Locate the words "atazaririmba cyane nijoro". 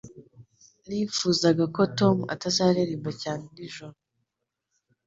2.33-3.97